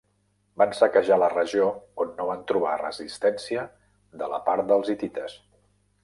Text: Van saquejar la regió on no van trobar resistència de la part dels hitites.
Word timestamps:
Van 0.59 0.71
saquejar 0.75 1.17
la 1.23 1.27
regió 1.33 1.67
on 2.05 2.15
no 2.21 2.25
van 2.29 2.41
trobar 2.51 2.71
resistència 2.81 3.65
de 4.23 4.31
la 4.31 4.39
part 4.49 4.67
dels 4.73 4.91
hitites. 4.95 5.37